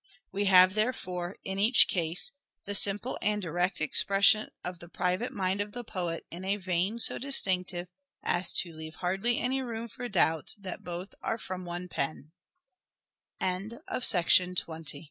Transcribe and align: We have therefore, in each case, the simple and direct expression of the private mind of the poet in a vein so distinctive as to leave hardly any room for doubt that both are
We 0.31 0.45
have 0.45 0.73
therefore, 0.73 1.35
in 1.43 1.59
each 1.59 1.87
case, 1.87 2.31
the 2.65 2.73
simple 2.73 3.19
and 3.21 3.39
direct 3.39 3.79
expression 3.79 4.49
of 4.63 4.79
the 4.79 4.89
private 4.89 5.31
mind 5.31 5.61
of 5.61 5.73
the 5.73 5.83
poet 5.83 6.25
in 6.31 6.43
a 6.43 6.55
vein 6.57 6.97
so 6.97 7.19
distinctive 7.19 7.87
as 8.23 8.51
to 8.63 8.73
leave 8.73 8.95
hardly 8.95 9.37
any 9.37 9.61
room 9.61 9.87
for 9.87 10.09
doubt 10.09 10.55
that 10.57 10.83
both 10.83 11.13
are 11.21 11.37